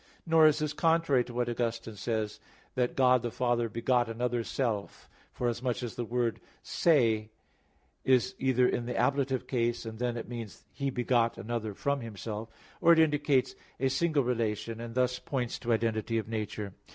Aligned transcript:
_Nor 0.25 0.47
is 0.47 0.57
this 0.57 0.73
contrary 0.73 1.23
to 1.25 1.33
what 1.35 1.47
Augustine 1.47 1.95
says 1.95 2.39
(Ep. 2.39 2.39
lxvi 2.39 2.39
ad 2.39 2.49
Maxim.) 2.49 2.71
that 2.73 2.95
"God 2.95 3.21
the 3.21 3.29
Father 3.29 3.69
begot 3.69 4.09
another 4.09 4.43
self 4.43 5.07
[alterum 5.07 5.11
se]," 5.11 5.27
forasmuch 5.33 5.83
as 5.83 5.95
the 5.95 6.05
word 6.05 6.39
"se" 6.63 7.29
is 8.03 8.33
either 8.39 8.67
in 8.67 8.87
the 8.87 8.97
ablative 8.99 9.45
case, 9.45 9.85
and 9.85 9.99
then 9.99 10.17
it 10.17 10.27
means 10.27 10.65
"He 10.73 10.89
begot 10.89 11.37
another 11.37 11.75
from 11.75 12.01
Himself," 12.01 12.49
or 12.81 12.93
it 12.93 12.99
indicates 12.99 13.53
a 13.79 13.89
single 13.89 14.23
relation, 14.23 14.81
and 14.81 14.95
thus 14.95 15.19
points 15.19 15.59
to 15.59 15.71
identity 15.71 16.17
of 16.17 16.27
nature. 16.27 16.73